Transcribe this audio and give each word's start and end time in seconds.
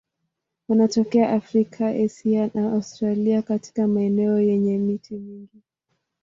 Wanatokea 0.67 1.33
Afrika, 1.33 1.87
Asia 1.87 2.51
na 2.53 2.71
Australia 2.71 3.41
katika 3.41 3.87
maeneo 3.87 4.39
yenye 4.39 4.77
miti 4.77 5.15
mingi. 5.17 5.63